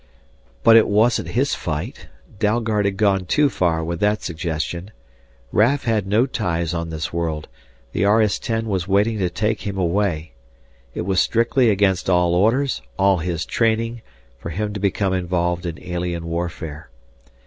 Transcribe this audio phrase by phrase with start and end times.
[0.63, 2.07] But it wasn't his fight!
[2.39, 4.89] Dalgard had gone too far with that suggestion.
[5.51, 7.47] Raf had no ties on this world,
[7.91, 10.31] the RS 10 was waiting to take him away.
[10.95, 14.01] It was strictly against all orders, all his training,
[14.39, 16.89] for him to become involved in alien warfare.